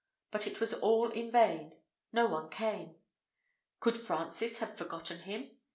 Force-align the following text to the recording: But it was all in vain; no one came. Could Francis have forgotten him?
But 0.31 0.47
it 0.47 0.59
was 0.59 0.73
all 0.73 1.11
in 1.11 1.29
vain; 1.29 1.75
no 2.11 2.25
one 2.25 2.49
came. 2.49 2.95
Could 3.79 3.95
Francis 3.99 4.57
have 4.57 4.73
forgotten 4.75 5.19
him? 5.21 5.51